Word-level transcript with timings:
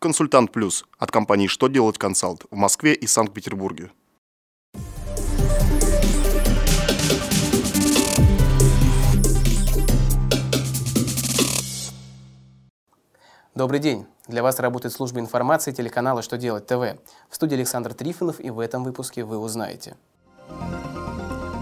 Консультант 0.00 0.52
Плюс 0.52 0.84
от 0.96 1.10
компании 1.10 1.48
«Что 1.48 1.66
делать 1.66 1.98
консалт» 1.98 2.44
в 2.52 2.54
Москве 2.54 2.94
и 2.94 3.08
Санкт-Петербурге. 3.08 3.90
Добрый 13.56 13.80
день! 13.80 14.06
Для 14.28 14.44
вас 14.44 14.60
работает 14.60 14.94
служба 14.94 15.18
информации 15.18 15.72
телеканала 15.72 16.22
«Что 16.22 16.38
делать 16.38 16.68
ТВ». 16.68 16.96
В 17.28 17.34
студии 17.34 17.56
Александр 17.56 17.92
Трифонов 17.92 18.38
и 18.38 18.50
в 18.50 18.60
этом 18.60 18.84
выпуске 18.84 19.24
вы 19.24 19.36
узнаете. 19.36 19.96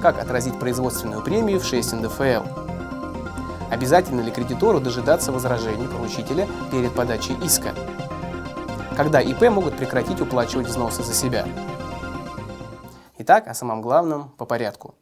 Как 0.02 0.18
отразить 0.18 0.60
производственную 0.60 1.22
премию 1.22 1.58
в 1.58 1.64
6 1.64 1.90
НДФЛ? 1.94 2.44
Обязательно 3.70 4.20
ли 4.20 4.30
кредитору 4.30 4.78
дожидаться 4.78 5.32
возражений 5.32 5.88
поручителя 5.88 6.46
перед 6.70 6.94
подачей 6.94 7.34
иска? 7.42 7.74
Когда 8.96 9.20
ИП 9.20 9.50
могут 9.50 9.76
прекратить 9.76 10.22
уплачивать 10.22 10.68
взносы 10.68 11.02
за 11.02 11.12
себя? 11.12 11.46
Итак, 13.18 13.46
о 13.46 13.52
самом 13.52 13.82
главном 13.82 14.30
по 14.38 14.46
порядку. 14.46 14.94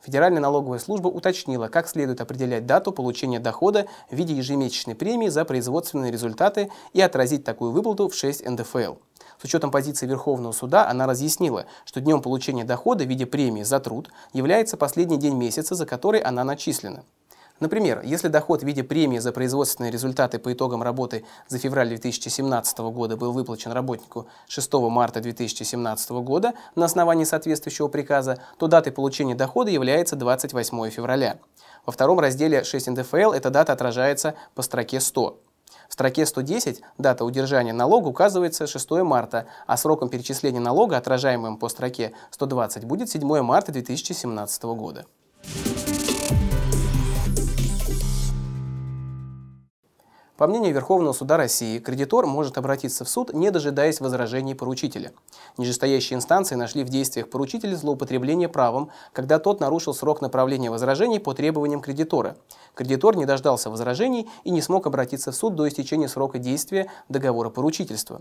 Федеральная 0.00 0.40
налоговая 0.40 0.78
служба 0.78 1.08
уточнила, 1.08 1.66
как 1.66 1.88
следует 1.88 2.20
определять 2.20 2.64
дату 2.64 2.92
получения 2.92 3.40
дохода 3.40 3.88
в 4.08 4.14
виде 4.14 4.34
ежемесячной 4.34 4.94
премии 4.94 5.26
за 5.26 5.44
производственные 5.44 6.12
результаты 6.12 6.70
и 6.92 7.00
отразить 7.00 7.42
такую 7.42 7.72
выплату 7.72 8.08
в 8.08 8.14
6 8.14 8.48
НДФЛ. 8.48 8.94
С 9.40 9.44
учетом 9.44 9.72
позиции 9.72 10.06
Верховного 10.06 10.52
суда 10.52 10.88
она 10.88 11.08
разъяснила, 11.08 11.66
что 11.84 12.00
днем 12.00 12.22
получения 12.22 12.62
дохода 12.62 13.02
в 13.02 13.08
виде 13.08 13.26
премии 13.26 13.64
за 13.64 13.80
труд 13.80 14.10
является 14.32 14.76
последний 14.76 15.16
день 15.16 15.34
месяца, 15.34 15.74
за 15.74 15.86
который 15.86 16.20
она 16.20 16.44
начислена. 16.44 17.02
Например, 17.58 18.02
если 18.04 18.28
доход 18.28 18.62
в 18.62 18.66
виде 18.66 18.84
премии 18.84 19.18
за 19.18 19.32
производственные 19.32 19.90
результаты 19.90 20.38
по 20.38 20.52
итогам 20.52 20.82
работы 20.82 21.24
за 21.48 21.58
февраль 21.58 21.88
2017 21.88 22.78
года 22.78 23.16
был 23.16 23.32
выплачен 23.32 23.72
работнику 23.72 24.26
6 24.46 24.72
марта 24.74 25.20
2017 25.20 26.10
года 26.10 26.52
на 26.74 26.84
основании 26.84 27.24
соответствующего 27.24 27.88
приказа, 27.88 28.38
то 28.58 28.66
датой 28.66 28.92
получения 28.92 29.34
дохода 29.34 29.70
является 29.70 30.16
28 30.16 30.90
февраля. 30.90 31.38
Во 31.86 31.92
втором 31.92 32.20
разделе 32.20 32.62
6 32.62 32.88
НДФЛ 32.88 33.32
эта 33.32 33.48
дата 33.48 33.72
отражается 33.72 34.34
по 34.54 34.60
строке 34.60 35.00
100. 35.00 35.40
В 35.88 35.92
строке 35.92 36.26
110 36.26 36.82
дата 36.98 37.24
удержания 37.24 37.72
налога 37.72 38.08
указывается 38.08 38.66
6 38.66 38.90
марта, 39.02 39.46
а 39.66 39.78
сроком 39.78 40.10
перечисления 40.10 40.60
налога, 40.60 40.98
отражаемым 40.98 41.56
по 41.56 41.70
строке 41.70 42.12
120, 42.32 42.84
будет 42.84 43.08
7 43.08 43.40
марта 43.40 43.72
2017 43.72 44.62
года. 44.64 45.06
По 50.36 50.46
мнению 50.46 50.74
Верховного 50.74 51.14
суда 51.14 51.38
России, 51.38 51.78
кредитор 51.78 52.26
может 52.26 52.58
обратиться 52.58 53.06
в 53.06 53.08
суд, 53.08 53.32
не 53.32 53.50
дожидаясь 53.50 54.00
возражений 54.00 54.54
поручителя. 54.54 55.12
Нижестоящие 55.56 56.18
инстанции 56.18 56.56
нашли 56.56 56.84
в 56.84 56.90
действиях 56.90 57.30
поручителя 57.30 57.74
злоупотребление 57.74 58.50
правом, 58.50 58.90
когда 59.14 59.38
тот 59.38 59.60
нарушил 59.60 59.94
срок 59.94 60.20
направления 60.20 60.70
возражений 60.70 61.20
по 61.20 61.32
требованиям 61.32 61.80
кредитора. 61.80 62.36
Кредитор 62.74 63.16
не 63.16 63.24
дождался 63.24 63.70
возражений 63.70 64.28
и 64.44 64.50
не 64.50 64.60
смог 64.60 64.86
обратиться 64.86 65.32
в 65.32 65.36
суд 65.36 65.54
до 65.54 65.68
истечения 65.68 66.08
срока 66.08 66.38
действия 66.38 66.90
договора 67.08 67.48
поручительства. 67.48 68.20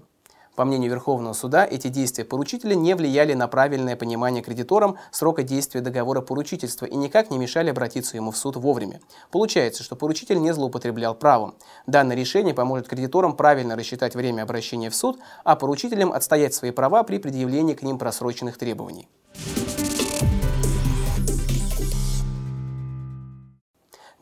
По 0.55 0.63
мнению 0.63 0.89
Верховного 0.91 1.33
суда, 1.33 1.65
эти 1.65 1.89
действия 1.89 2.23
поручителя 2.23 2.75
не 2.75 2.95
влияли 2.95 3.33
на 3.33 3.47
правильное 3.47 3.95
понимание 3.95 4.41
кредитором 4.41 4.97
срока 5.11 5.43
действия 5.43 5.81
договора 5.81 6.21
поручительства 6.21 6.85
и 6.85 6.95
никак 6.95 7.29
не 7.29 7.37
мешали 7.37 7.69
обратиться 7.69 8.15
ему 8.15 8.31
в 8.31 8.37
суд 8.37 8.55
вовремя. 8.55 9.01
Получается, 9.31 9.83
что 9.83 9.95
поручитель 9.95 10.39
не 10.39 10.53
злоупотреблял 10.53 11.13
правом. 11.13 11.55
Данное 11.87 12.15
решение 12.15 12.53
поможет 12.53 12.87
кредиторам 12.87 13.35
правильно 13.35 13.75
рассчитать 13.75 14.15
время 14.15 14.43
обращения 14.43 14.89
в 14.89 14.95
суд, 14.95 15.19
а 15.43 15.55
поручителям 15.55 16.13
отстоять 16.13 16.53
свои 16.53 16.71
права 16.71 17.03
при 17.03 17.17
предъявлении 17.17 17.73
к 17.73 17.81
ним 17.81 17.97
просроченных 17.97 18.57
требований. 18.57 19.09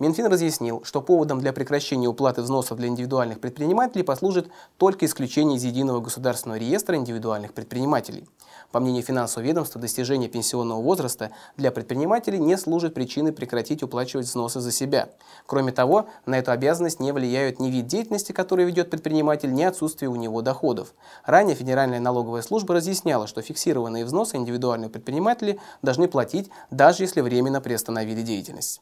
Минфин 0.04 0.26
разъяснил, 0.26 0.84
что 0.84 1.02
поводом 1.02 1.40
для 1.40 1.54
прекращения 1.54 2.10
уплаты 2.10 2.42
взносов 2.42 2.78
для 2.78 2.90
индивидуальных 2.90 3.40
предпринимателей 3.40 4.04
послужит 4.04 4.50
только 4.78 5.06
исключение 5.06 5.56
из 5.58 5.64
единого 5.64 6.02
государственного 6.02 6.60
реестра 6.60 6.98
индивидуальных 6.98 7.54
предпринимателей. 7.54 8.28
По 8.74 8.82
мнению 8.82 9.04
финансового 9.04 9.48
ведомства, 9.48 9.80
достижение 9.80 10.28
пенсионного 10.28 10.82
возраста 10.82 11.32
для 11.56 11.72
предпринимателей 11.72 12.38
не 12.38 12.58
служит 12.58 12.94
причиной 12.94 13.32
прекратить 13.32 13.82
уплачивать 13.82 14.26
взносы 14.26 14.60
за 14.60 14.74
себя. 14.74 15.08
Кроме 15.46 15.72
того, 15.72 16.08
на 16.26 16.38
эту 16.38 16.52
обязанность 16.52 17.00
не 17.00 17.14
влияют 17.14 17.62
ни 17.62 17.70
вид 17.72 17.88
деятельности, 17.88 18.34
который 18.34 18.66
ведет 18.66 18.90
предприниматель, 18.90 19.54
ни 19.54 19.64
отсутствие 19.64 20.10
у 20.10 20.18
него 20.18 20.42
доходов. 20.42 20.94
Ранее 21.24 21.56
Федеральная 21.56 22.02
налоговая 22.02 22.42
служба 22.42 22.74
разъясняла, 22.74 23.26
что 23.26 23.42
фиксированные 23.42 24.04
взносы 24.04 24.36
индивидуальные 24.36 24.90
предприниматели 24.90 25.62
должны 25.82 26.10
платить, 26.10 26.50
даже 26.72 27.04
если 27.04 27.22
временно 27.22 27.62
приостановили 27.62 28.22
деятельность. 28.22 28.82